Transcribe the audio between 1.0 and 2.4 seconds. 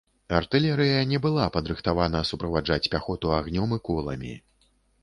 не была падрыхтавана